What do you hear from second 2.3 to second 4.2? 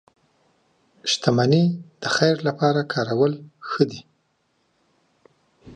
لپاره کارول ښه دي.